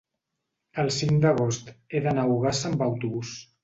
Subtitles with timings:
[0.85, 3.41] el cinc d'agost he d'anar a Ogassa amb autobús.